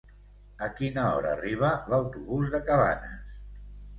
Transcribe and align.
A 0.67 0.67
quina 0.79 1.03
hora 1.09 1.33
arriba 1.33 1.69
l'autobús 1.93 2.49
de 2.57 2.63
Cabanes? 2.71 3.37